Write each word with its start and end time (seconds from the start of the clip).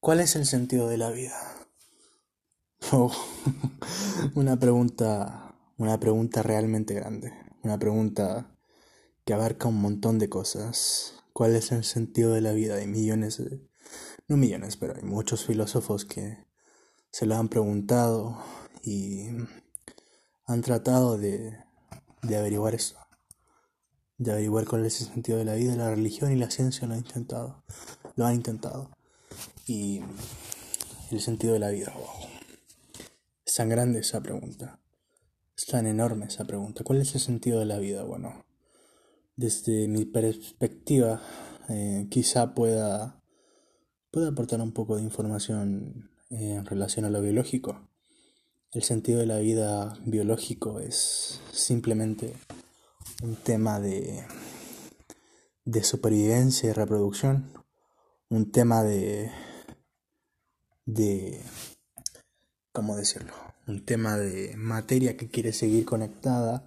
¿Cuál 0.00 0.20
es 0.20 0.36
el 0.36 0.46
sentido 0.46 0.88
de 0.88 0.98
la 0.98 1.10
vida? 1.10 1.36
Oh, 2.92 3.10
una 4.36 4.56
pregunta, 4.58 5.56
una 5.76 5.98
pregunta 5.98 6.42
realmente 6.42 6.94
grande, 6.94 7.32
una 7.64 7.78
pregunta 7.78 8.54
que 9.24 9.32
abarca 9.32 9.66
un 9.66 9.80
montón 9.80 10.18
de 10.18 10.28
cosas. 10.28 11.14
¿Cuál 11.32 11.56
es 11.56 11.72
el 11.72 11.82
sentido 11.82 12.32
de 12.32 12.42
la 12.42 12.52
vida? 12.52 12.76
Hay 12.76 12.86
millones, 12.86 13.38
de, 13.38 13.66
no 14.28 14.36
millones, 14.36 14.76
pero 14.76 14.94
hay 14.94 15.02
muchos 15.02 15.46
filósofos 15.46 16.04
que 16.04 16.46
se 17.10 17.26
lo 17.26 17.34
han 17.34 17.48
preguntado 17.48 18.38
y 18.82 19.28
han 20.44 20.62
tratado 20.62 21.18
de, 21.18 21.58
de 22.22 22.36
averiguar 22.36 22.74
eso, 22.74 22.96
de 24.18 24.32
averiguar 24.32 24.66
cuál 24.66 24.84
es 24.84 25.00
el 25.00 25.08
sentido 25.08 25.38
de 25.38 25.46
la 25.46 25.54
vida. 25.54 25.74
La 25.74 25.90
religión 25.90 26.30
y 26.30 26.36
la 26.36 26.50
ciencia 26.50 26.86
lo 26.86 26.92
han 26.92 27.00
intentado, 27.00 27.64
lo 28.14 28.26
han 28.26 28.34
intentado 28.34 28.95
y 29.66 30.00
el 31.10 31.20
sentido 31.20 31.52
de 31.54 31.58
la 31.58 31.70
vida. 31.70 31.92
Es 33.44 33.54
tan 33.54 33.68
grande 33.68 34.00
esa 34.00 34.20
pregunta. 34.20 34.80
Es 35.56 35.66
tan 35.66 35.86
enorme 35.86 36.26
esa 36.26 36.44
pregunta. 36.44 36.84
¿Cuál 36.84 37.00
es 37.00 37.14
el 37.14 37.20
sentido 37.20 37.60
de 37.60 37.66
la 37.66 37.78
vida? 37.78 38.02
Bueno, 38.04 38.44
desde 39.36 39.88
mi 39.88 40.04
perspectiva, 40.04 41.22
eh, 41.68 42.06
quizá 42.10 42.54
pueda, 42.54 43.22
pueda 44.10 44.28
aportar 44.28 44.60
un 44.60 44.72
poco 44.72 44.96
de 44.96 45.02
información 45.02 46.10
eh, 46.30 46.54
en 46.54 46.66
relación 46.66 47.04
a 47.04 47.10
lo 47.10 47.22
biológico. 47.22 47.88
El 48.72 48.82
sentido 48.82 49.20
de 49.20 49.26
la 49.26 49.38
vida 49.38 49.96
biológico 50.04 50.80
es 50.80 51.40
simplemente 51.52 52.34
un 53.22 53.36
tema 53.36 53.80
de, 53.80 54.24
de 55.64 55.84
supervivencia 55.84 56.68
y 56.68 56.72
reproducción, 56.72 57.50
un 58.28 58.50
tema 58.50 58.82
de 58.82 59.30
de, 60.86 61.42
¿cómo 62.72 62.96
decirlo? 62.96 63.32
Un 63.66 63.84
tema 63.84 64.16
de 64.16 64.54
materia 64.56 65.16
que 65.16 65.28
quiere 65.28 65.52
seguir 65.52 65.84
conectada 65.84 66.64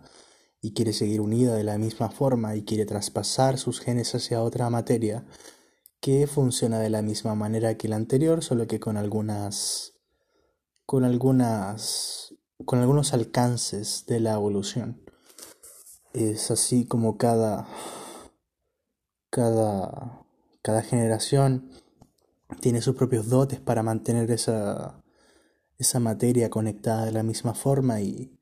y 0.62 0.74
quiere 0.74 0.92
seguir 0.92 1.22
unida 1.22 1.56
de 1.56 1.64
la 1.64 1.78
misma 1.78 2.10
forma 2.10 2.56
y 2.56 2.66
quiere 2.66 2.86
traspasar 2.86 3.58
sus 3.58 3.80
genes 3.80 4.14
hacia 4.14 4.44
otra 4.44 4.70
materia 4.70 5.26
que 6.02 6.28
funciona 6.28 6.80
de 6.80 6.90
la 6.90 7.02
misma 7.02 7.34
manera 7.34 7.78
que 7.78 7.88
la 7.88 7.96
anterior, 7.96 8.44
solo 8.44 8.68
que 8.68 8.80
con 8.80 8.98
algunas 8.98 9.94
con 10.86 11.06
algunas 11.06 12.36
con 12.66 12.80
algunos 12.80 13.14
alcances 13.14 14.06
de 14.06 14.20
la 14.20 14.34
evolución. 14.34 15.02
Es 16.14 16.52
así 16.52 16.86
como 16.86 17.18
cada 17.18 17.68
cada 19.30 20.26
cada 20.62 20.82
generación 20.82 21.72
tiene 22.62 22.82
sus 22.82 22.96
propios 22.96 23.30
dotes 23.30 23.60
para 23.60 23.84
mantener 23.84 24.30
esa, 24.32 25.04
esa 25.78 26.00
materia 26.00 26.50
conectada 26.50 27.06
de 27.06 27.12
la 27.12 27.24
misma 27.24 27.54
forma 27.54 28.02
y 28.02 28.38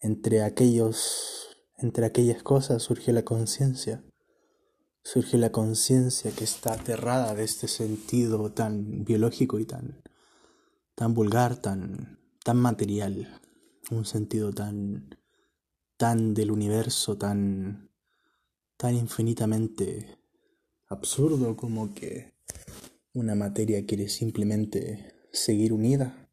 entre 0.00 0.42
aquellos 0.42 1.48
entre 1.76 2.04
aquellas 2.04 2.42
cosas 2.42 2.82
surgió 2.82 3.12
la 3.12 3.24
conciencia. 3.24 4.04
Surgió 5.02 5.38
la 5.38 5.50
conciencia 5.50 6.30
que 6.30 6.44
está 6.44 6.74
aterrada 6.74 7.34
de 7.34 7.44
este 7.44 7.68
sentido 7.68 8.52
tan 8.52 9.04
biológico 9.04 9.58
y 9.58 9.64
tan 9.64 10.02
tan 10.94 11.14
vulgar 11.14 11.56
tan 11.56 12.18
tan 12.44 12.58
material. 12.58 13.40
Un 13.90 14.04
sentido 14.04 14.52
tan 14.52 15.16
tan 15.96 16.34
del 16.34 16.50
universo 16.50 17.16
tan 17.16 17.90
tan 18.76 18.94
infinitamente 18.94 20.19
absurdo 20.90 21.56
como 21.56 21.94
que 21.94 22.34
una 23.14 23.34
materia 23.34 23.86
quiere 23.86 24.08
simplemente 24.08 25.14
seguir 25.32 25.72
unida, 25.72 26.28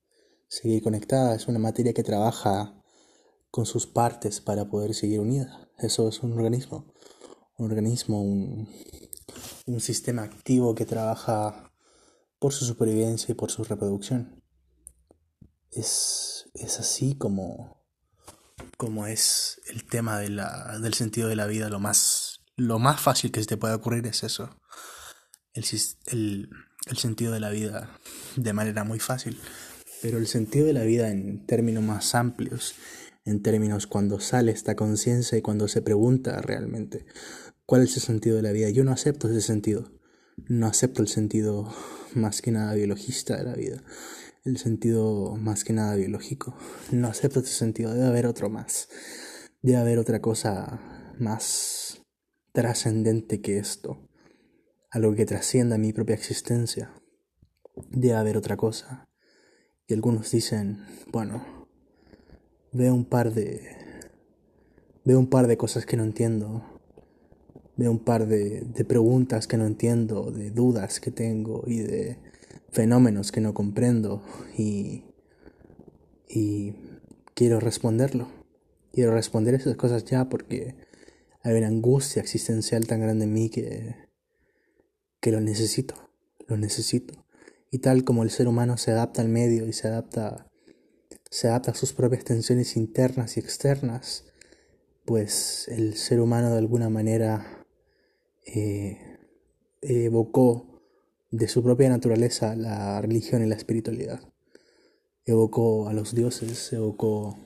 seguir 0.49 0.83
conectada. 0.83 1.35
Es 1.35 1.47
una 1.47 1.59
materia 1.59 1.93
que 1.93 2.03
trabaja 2.03 2.83
con 3.51 3.65
sus 3.65 3.87
partes 3.87 4.41
para 4.41 4.69
poder 4.69 4.93
seguir 4.93 5.19
unida. 5.19 5.69
Eso 5.77 6.09
es 6.09 6.21
un 6.21 6.33
organismo. 6.33 6.93
Un 7.57 7.67
organismo, 7.67 8.21
un, 8.21 8.67
un 9.65 9.79
sistema 9.79 10.23
activo 10.23 10.75
que 10.75 10.85
trabaja 10.85 11.71
por 12.39 12.53
su 12.53 12.65
supervivencia 12.65 13.31
y 13.31 13.35
por 13.35 13.51
su 13.51 13.63
reproducción. 13.63 14.43
Es, 15.71 16.49
es 16.53 16.79
así 16.79 17.15
como, 17.15 17.83
como 18.77 19.07
es 19.07 19.61
el 19.69 19.87
tema 19.87 20.19
de 20.19 20.29
la, 20.29 20.79
del 20.79 20.93
sentido 20.93 21.29
de 21.29 21.35
la 21.35 21.47
vida. 21.47 21.69
Lo 21.69 21.79
más, 21.79 22.16
lo 22.57 22.79
más 22.79 22.99
fácil 22.99 23.31
que 23.31 23.39
se 23.39 23.47
te 23.47 23.57
puede 23.57 23.75
ocurrir 23.75 24.05
es 24.07 24.23
eso. 24.23 24.49
El, 25.53 25.63
el, 26.07 26.49
el 26.87 26.97
sentido 26.97 27.31
de 27.31 27.39
la 27.39 27.51
vida 27.51 27.97
de 28.35 28.53
manera 28.53 28.83
muy 28.83 28.99
fácil, 28.99 29.39
pero 30.01 30.17
el 30.17 30.27
sentido 30.27 30.65
de 30.65 30.73
la 30.73 30.83
vida 30.83 31.09
en 31.09 31.45
términos 31.45 31.83
más 31.83 32.15
amplios, 32.15 32.75
en 33.25 33.41
términos 33.41 33.87
cuando 33.87 34.19
sale 34.19 34.51
esta 34.51 34.75
conciencia 34.75 35.37
y 35.37 35.41
cuando 35.41 35.67
se 35.67 35.81
pregunta 35.81 36.41
realmente 36.41 37.05
cuál 37.65 37.83
es 37.83 37.95
el 37.95 38.01
sentido 38.01 38.37
de 38.37 38.43
la 38.43 38.51
vida. 38.51 38.69
Yo 38.69 38.83
no 38.83 38.91
acepto 38.91 39.29
ese 39.29 39.41
sentido, 39.41 39.91
no 40.47 40.67
acepto 40.67 41.01
el 41.01 41.07
sentido 41.07 41.71
más 42.15 42.41
que 42.41 42.51
nada 42.51 42.73
biologista 42.73 43.37
de 43.37 43.43
la 43.43 43.53
vida, 43.53 43.83
el 44.45 44.57
sentido 44.57 45.35
más 45.35 45.63
que 45.63 45.73
nada 45.73 45.95
biológico. 45.95 46.57
No 46.91 47.07
acepto 47.07 47.41
ese 47.41 47.53
sentido, 47.53 47.93
debe 47.93 48.07
haber 48.07 48.25
otro 48.25 48.49
más, 48.49 48.89
debe 49.61 49.77
haber 49.77 49.99
otra 49.99 50.21
cosa 50.21 50.79
más 51.19 51.86
trascendente 52.57 53.39
que 53.39 53.59
esto 53.59 53.99
algo 54.89 55.13
que 55.13 55.27
trascienda 55.27 55.77
mi 55.77 55.93
propia 55.93 56.15
existencia. 56.15 56.91
Debe 57.91 58.15
haber 58.15 58.35
otra 58.35 58.57
cosa. 58.57 59.07
Y 59.85 59.93
algunos 59.93 60.31
dicen, 60.31 60.79
bueno, 61.11 61.67
veo 62.71 62.95
un 62.95 63.05
par 63.05 63.31
de... 63.31 63.61
Veo 65.05 65.19
un 65.19 65.29
par 65.29 65.45
de 65.45 65.55
cosas 65.55 65.85
que 65.85 65.97
no 65.97 66.03
entiendo. 66.03 66.63
Veo 67.75 67.91
un 67.91 68.03
par 68.03 68.27
de, 68.27 68.61
de 68.61 68.85
preguntas 68.85 69.45
que 69.45 69.57
no 69.57 69.67
entiendo, 69.67 70.31
de 70.31 70.49
dudas 70.49 70.99
que 70.99 71.11
tengo 71.11 71.63
y 71.67 71.79
de 71.79 72.17
fenómenos 72.71 73.31
que 73.31 73.41
no 73.41 73.53
comprendo. 73.53 74.23
Y... 74.57 75.03
Y 76.27 76.73
quiero 77.35 77.59
responderlo. 77.59 78.27
Quiero 78.91 79.13
responder 79.13 79.53
esas 79.53 79.75
cosas 79.75 80.05
ya 80.05 80.27
porque 80.27 80.86
hay 81.43 81.55
una 81.55 81.67
angustia 81.67 82.21
existencial 82.21 82.87
tan 82.87 83.01
grande 83.01 83.25
en 83.25 83.33
mí 83.33 83.49
que 83.49 84.07
que 85.19 85.31
lo 85.31 85.41
necesito, 85.41 85.95
lo 86.47 86.57
necesito. 86.57 87.25
Y 87.71 87.79
tal 87.79 88.03
como 88.03 88.23
el 88.23 88.29
ser 88.29 88.47
humano 88.47 88.77
se 88.77 88.91
adapta 88.91 89.21
al 89.21 89.29
medio 89.29 89.67
y 89.67 89.73
se 89.73 89.87
adapta, 89.87 90.49
se 91.29 91.47
adapta 91.47 91.71
a 91.71 91.75
sus 91.75 91.93
propias 91.93 92.23
tensiones 92.23 92.77
internas 92.77 93.37
y 93.37 93.39
externas, 93.39 94.25
pues 95.05 95.67
el 95.67 95.95
ser 95.95 96.21
humano 96.21 96.51
de 96.51 96.57
alguna 96.57 96.89
manera 96.89 97.65
eh, 98.45 99.17
evocó 99.81 100.81
de 101.31 101.47
su 101.47 101.61
propia 101.63 101.89
naturaleza 101.89 102.55
la 102.55 103.01
religión 103.01 103.43
y 103.43 103.47
la 103.47 103.55
espiritualidad. 103.55 104.21
Evocó 105.25 105.89
a 105.89 105.93
los 105.93 106.15
dioses, 106.15 106.71
evocó 106.71 107.37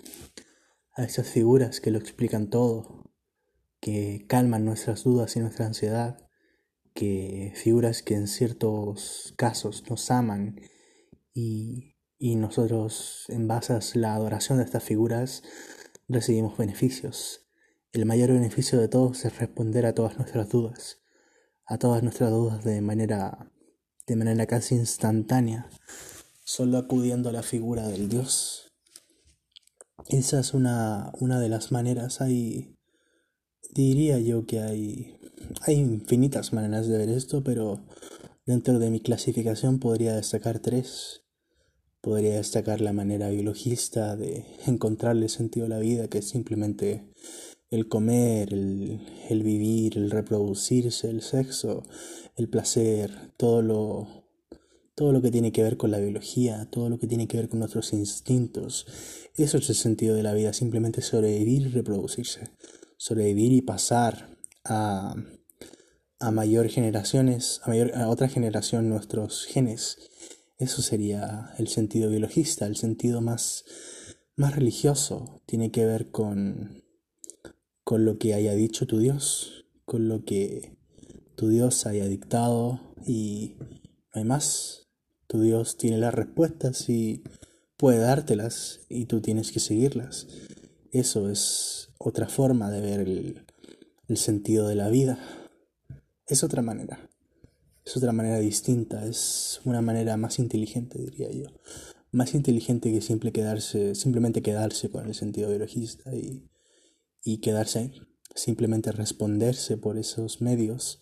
a 0.94 1.03
esas 1.03 1.28
figuras 1.28 1.81
que 1.81 1.90
lo 1.90 1.97
explican 1.97 2.50
todo, 2.51 3.00
que 3.81 4.25
calman 4.28 4.64
nuestras 4.64 5.03
dudas 5.03 5.36
y 5.36 5.40
nuestra 5.40 5.66
ansiedad, 5.66 6.30
que 6.94 7.52
figuras 7.56 8.03
que 8.03 8.14
en 8.14 8.28
ciertos 8.28 9.34
casos 9.38 9.84
nos 9.90 10.12
aman 10.12 10.62
y, 11.34 11.96
y 12.18 12.36
nosotros 12.36 13.25
en 13.30 13.47
base 13.47 13.74
a 13.74 13.80
la 13.96 14.14
adoración 14.14 14.59
de 14.59 14.66
estas 14.66 14.84
figuras 14.84 15.44
recibimos 16.08 16.58
beneficios. 16.58 17.47
El 17.92 18.06
mayor 18.06 18.31
beneficio 18.31 18.80
de 18.80 18.88
todos 18.88 19.25
es 19.25 19.38
responder 19.40 19.86
a 19.86 19.96
todas 19.96 20.18
nuestras 20.18 20.48
dudas, 20.50 21.02
a 21.66 21.78
todas 21.78 22.03
nuestras 22.03 22.30
dudas 22.30 22.63
de 22.63 22.80
manera, 22.81 23.52
de 24.06 24.16
manera 24.16 24.46
casi 24.46 24.75
instantánea, 24.75 25.69
solo 26.44 26.78
acudiendo 26.78 27.30
a 27.30 27.33
la 27.33 27.44
figura 27.44 27.88
del 27.88 28.10
Dios. 28.10 28.72
Esa 30.07 30.39
es 30.39 30.54
una, 30.54 31.12
una 31.19 31.39
de 31.39 31.50
las 31.50 31.72
maneras, 31.72 32.22
hay, 32.22 32.78
diría 33.73 34.19
yo 34.19 34.45
que 34.45 34.59
hay 34.59 35.18
hay 35.62 35.75
infinitas 35.75 36.53
maneras 36.53 36.88
de 36.88 36.97
ver 36.97 37.09
esto, 37.09 37.44
pero 37.44 37.81
dentro 38.45 38.79
de 38.79 38.89
mi 38.89 39.00
clasificación 39.00 39.79
podría 39.79 40.15
destacar 40.15 40.59
tres. 40.59 41.21
Podría 42.01 42.35
destacar 42.35 42.81
la 42.81 42.94
manera 42.94 43.29
biologista 43.29 44.15
de 44.15 44.45
encontrarle 44.65 45.29
sentido 45.29 45.68
a 45.68 45.69
la 45.69 45.79
vida, 45.79 46.07
que 46.07 46.19
es 46.19 46.29
simplemente 46.29 47.06
el 47.69 47.88
comer, 47.88 48.53
el, 48.53 49.00
el 49.29 49.44
vivir, 49.44 49.97
el 49.97 50.09
reproducirse, 50.09 51.09
el 51.09 51.21
sexo, 51.21 51.83
el 52.35 52.50
placer, 52.50 53.12
todo 53.38 53.62
lo, 53.62 54.07
todo 54.95 55.12
lo 55.12 55.21
que 55.21 55.29
tiene 55.29 55.51
que 55.51 55.62
ver 55.62 55.77
con 55.77 55.91
la 55.91 56.00
biología, 56.00 56.68
todo 56.71 56.89
lo 56.89 56.97
que 56.97 57.07
tiene 57.07 57.27
que 57.27 57.38
ver 57.38 57.50
con 57.50 57.59
nuestros 57.59 57.94
instintos. 57.94 58.88
Eso 59.38 59.59
es 59.59 59.69
el 59.69 59.75
sentido 59.75 60.15
de 60.15 60.23
la 60.23 60.33
vida, 60.33 60.53
simplemente 60.53 61.01
sobrevivir 61.01 61.62
y 61.62 61.69
reproducirse. 61.69 62.50
Sobrevivir 63.01 63.51
y 63.51 63.63
pasar 63.63 64.38
a, 64.63 65.15
a 66.19 66.30
mayor 66.30 66.69
generaciones, 66.69 67.59
a, 67.63 67.69
mayor, 67.69 67.95
a 67.95 68.07
otra 68.07 68.27
generación 68.27 68.89
nuestros 68.89 69.45
genes 69.45 69.98
Eso 70.59 70.83
sería 70.83 71.51
el 71.57 71.68
sentido 71.68 72.12
biologista, 72.12 72.68
el 72.68 72.75
sentido 72.75 73.19
más, 73.19 73.65
más 74.36 74.56
religioso. 74.56 75.42
Tiene 75.48 75.71
que 75.71 75.83
ver 75.83 76.12
con, 76.12 76.83
con 77.83 78.06
lo 78.06 78.19
que 78.19 78.36
haya 78.36 78.53
dicho 78.53 78.86
tu 78.86 79.00
Dios, 79.00 79.65
con 79.86 80.07
lo 80.07 80.24
que 80.24 80.77
tu 81.36 81.50
Dios 81.50 81.88
haya 81.88 82.06
dictado 82.06 82.94
y 83.04 83.56
no 84.13 84.21
hay 84.21 84.25
más. 84.25 84.89
Tu 85.25 85.42
Dios 85.42 85.75
tiene 85.75 85.97
las 85.97 86.13
respuestas 86.13 86.88
y 86.88 87.24
puede 87.77 87.97
dártelas 87.97 88.81
y 88.89 89.06
tú 89.06 89.21
tienes 89.21 89.51
que 89.51 89.59
seguirlas. 89.59 90.27
Eso 90.92 91.31
es 91.31 91.91
otra 92.03 92.27
forma 92.27 92.71
de 92.71 92.81
ver 92.81 93.00
el, 93.01 93.45
sentido 94.18 94.68
de 94.68 94.75
la 94.75 94.89
vida. 94.89 95.18
Es 96.27 96.44
otra 96.44 96.62
manera. 96.62 97.09
Es 97.86 97.95
otra 97.95 98.12
manera 98.12 98.39
distinta. 98.39 99.06
Es 99.06 99.62
una 99.63 99.81
manera 99.81 100.18
más 100.18 100.39
inteligente, 100.39 101.00
diría 101.00 101.31
yo. 101.31 101.45
Más 102.12 102.33
inteligente 102.33 102.92
que 102.92 103.01
simple 103.01 103.31
quedarse, 103.31 103.95
simplemente 103.95 104.42
quedarse 104.42 104.89
con 104.89 105.07
el 105.07 105.15
sentido 105.15 105.50
biologista 105.50 106.13
y, 106.13 106.50
y 107.24 107.38
quedarse 107.38 107.80
ahí. 107.80 108.01
Simplemente 108.36 108.92
responderse 108.92 109.77
por 109.77 109.97
esos 109.97 110.42
medios 110.42 111.00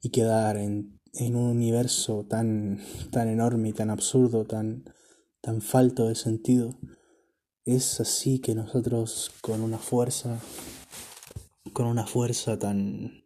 y 0.00 0.10
quedar 0.10 0.56
en, 0.56 1.00
en 1.14 1.36
un 1.36 1.50
universo 1.50 2.24
tan, 2.28 2.80
tan 3.10 3.28
enorme 3.28 3.70
y 3.70 3.72
tan 3.72 3.90
absurdo, 3.90 4.44
tan, 4.44 4.84
tan 5.40 5.60
falto 5.60 6.08
de 6.08 6.14
sentido. 6.14 6.78
Es 7.66 7.98
así 8.00 8.38
que 8.38 8.54
nosotros 8.54 9.32
con 9.40 9.60
una 9.60 9.78
fuerza, 9.78 10.38
con 11.72 11.86
una 11.86 12.06
fuerza 12.06 12.56
tan, 12.60 13.24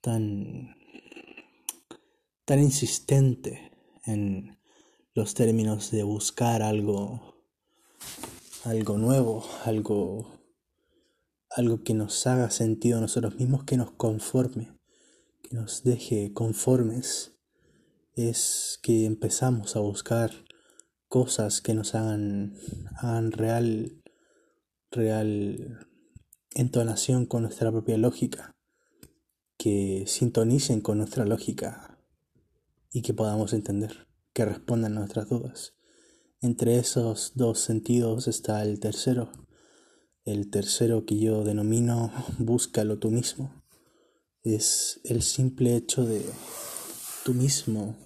tan, 0.00 0.74
tan 2.44 2.58
insistente 2.58 3.70
en 4.06 4.58
los 5.14 5.34
términos 5.34 5.92
de 5.92 6.02
buscar 6.02 6.62
algo, 6.62 7.44
algo 8.64 8.98
nuevo, 8.98 9.46
algo, 9.64 10.40
algo 11.50 11.84
que 11.84 11.94
nos 11.94 12.26
haga 12.26 12.50
sentido 12.50 12.98
a 12.98 13.02
nosotros 13.02 13.36
mismos, 13.36 13.62
que 13.62 13.76
nos 13.76 13.92
conforme, 13.92 14.76
que 15.42 15.54
nos 15.54 15.84
deje 15.84 16.32
conformes, 16.32 17.36
es 18.16 18.80
que 18.82 19.04
empezamos 19.04 19.76
a 19.76 19.78
buscar 19.78 20.45
cosas 21.16 21.62
que 21.62 21.72
nos 21.72 21.94
hagan, 21.94 22.52
real, 23.30 24.02
real 24.90 25.88
entonación 26.52 27.24
con 27.24 27.44
nuestra 27.44 27.72
propia 27.72 27.96
lógica, 27.96 28.54
que 29.56 30.04
sintonicen 30.06 30.82
con 30.82 30.98
nuestra 30.98 31.24
lógica 31.24 31.98
y 32.92 33.00
que 33.00 33.14
podamos 33.14 33.54
entender, 33.54 34.06
que 34.34 34.44
respondan 34.44 34.92
a 34.92 35.00
nuestras 35.00 35.30
dudas. 35.30 35.72
Entre 36.42 36.76
esos 36.76 37.32
dos 37.34 37.60
sentidos 37.60 38.28
está 38.28 38.62
el 38.62 38.78
tercero, 38.78 39.32
el 40.26 40.50
tercero 40.50 41.06
que 41.06 41.18
yo 41.18 41.44
denomino 41.44 42.12
búscalo 42.38 42.98
tú 42.98 43.10
mismo. 43.10 43.64
Es 44.42 45.00
el 45.02 45.22
simple 45.22 45.76
hecho 45.76 46.04
de 46.04 46.22
tú 47.24 47.32
mismo 47.32 47.96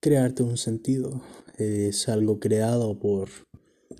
crearte 0.00 0.42
un 0.42 0.56
sentido, 0.56 1.22
es 1.56 2.08
algo 2.08 2.38
creado 2.38 2.98
por, 2.98 3.28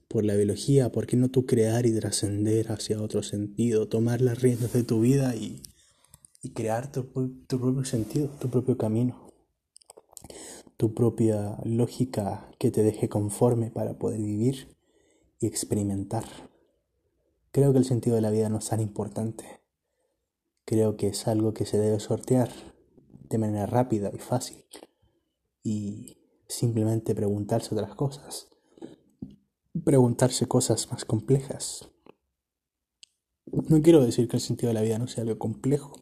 por 0.06 0.24
la 0.24 0.36
biología, 0.36 0.92
¿por 0.92 1.06
qué 1.06 1.16
no 1.16 1.28
tú 1.30 1.44
crear 1.44 1.86
y 1.86 1.92
trascender 1.98 2.70
hacia 2.70 3.02
otro 3.02 3.22
sentido, 3.22 3.88
tomar 3.88 4.20
las 4.20 4.40
riendas 4.40 4.72
de 4.72 4.84
tu 4.84 5.00
vida 5.00 5.34
y, 5.34 5.62
y 6.42 6.50
crear 6.50 6.92
tu, 6.92 7.04
tu 7.46 7.60
propio 7.60 7.84
sentido, 7.84 8.28
tu 8.40 8.48
propio 8.48 8.78
camino, 8.78 9.32
tu 10.76 10.94
propia 10.94 11.58
lógica 11.64 12.48
que 12.58 12.70
te 12.70 12.82
deje 12.82 13.08
conforme 13.08 13.70
para 13.70 13.98
poder 13.98 14.20
vivir 14.20 14.76
y 15.40 15.46
experimentar? 15.46 16.24
Creo 17.50 17.72
que 17.72 17.78
el 17.78 17.84
sentido 17.84 18.14
de 18.14 18.22
la 18.22 18.30
vida 18.30 18.48
no 18.48 18.58
es 18.58 18.68
tan 18.68 18.80
importante. 18.80 19.44
Creo 20.64 20.96
que 20.96 21.08
es 21.08 21.26
algo 21.26 21.54
que 21.54 21.66
se 21.66 21.78
debe 21.78 21.98
sortear 21.98 22.50
de 23.28 23.38
manera 23.38 23.66
rápida 23.66 24.10
y 24.14 24.18
fácil. 24.18 24.64
Y 25.70 26.16
simplemente 26.48 27.14
preguntarse 27.14 27.74
otras 27.74 27.94
cosas, 27.94 28.48
preguntarse 29.84 30.48
cosas 30.48 30.90
más 30.90 31.04
complejas. 31.04 31.90
No 33.44 33.82
quiero 33.82 34.02
decir 34.02 34.28
que 34.28 34.38
el 34.38 34.42
sentido 34.42 34.68
de 34.68 34.74
la 34.74 34.80
vida 34.80 34.98
no 34.98 35.08
sea 35.08 35.24
algo 35.24 35.38
complejo, 35.38 35.92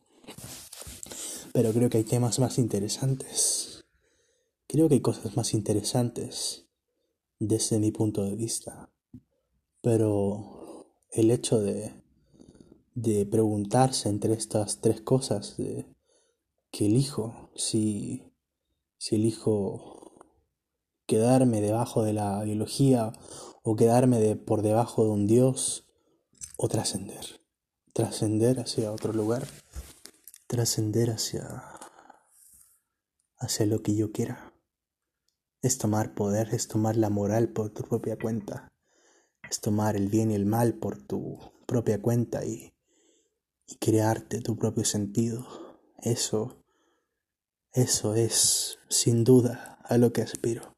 pero 1.53 1.73
creo 1.73 1.91
que 1.91 1.99
hay 1.99 2.05
temas 2.05 2.39
más 2.39 2.61
interesantes. 2.61 3.85
Creo 4.69 4.87
que 4.89 4.95
hay 4.95 5.01
cosas 5.01 5.37
más 5.37 5.53
interesantes 5.53 6.69
desde 7.41 7.81
mi 7.81 7.91
punto 7.91 8.23
de 8.23 8.37
vista. 8.37 8.93
Pero 9.81 10.93
el 11.11 11.33
hecho 11.33 11.61
de, 11.61 12.05
de 12.95 13.27
preguntarse 13.27 14.11
entre 14.11 14.35
estas 14.35 14.81
tres 14.81 15.01
cosas, 15.01 15.57
de 15.57 15.87
que 16.71 16.87
elijo, 16.87 17.51
si, 17.57 18.23
si 18.99 19.17
elijo 19.17 20.13
quedarme 21.07 21.61
debajo 21.61 22.03
de 22.03 22.13
la 22.13 22.43
biología 22.43 23.13
o 23.63 23.77
quedarme 23.77 24.21
de, 24.21 24.37
por 24.37 24.63
debajo 24.63 25.05
de 25.05 25.11
un 25.11 25.27
dios 25.27 25.89
o 26.57 26.69
trascender, 26.69 27.41
trascender 27.93 28.61
hacia 28.61 28.93
otro 28.93 29.13
lugar, 29.13 29.47
trascender 30.47 31.11
hacia 31.11 31.77
hacia 33.39 33.67
lo 33.67 33.83
que 33.83 33.95
yo 33.95 34.13
quiera. 34.13 34.55
Es 35.63 35.79
tomar 35.79 36.15
poder, 36.15 36.55
es 36.55 36.69
tomar 36.69 36.97
la 36.97 37.11
moral 37.11 37.53
por 37.53 37.71
tu 37.71 37.83
propia 37.83 38.17
cuenta, 38.19 38.73
es 39.49 39.61
tomar 39.61 39.97
el 39.97 40.09
bien 40.09 40.31
y 40.31 40.35
el 40.35 40.47
mal 40.47 40.75
por 40.75 41.03
tu 41.03 41.39
propia 41.67 42.01
cuenta 42.01 42.45
y, 42.45 42.75
y 43.67 43.77
crearte 43.77 44.41
tu 44.41 44.57
propio 44.57 44.85
sentido. 44.85 45.47
Eso, 45.99 46.65
eso 47.76 48.14
es 48.14 48.78
sin 48.88 49.23
duda 49.23 49.78
a 49.84 49.99
lo 49.99 50.12
que 50.12 50.23
aspiro. 50.23 50.75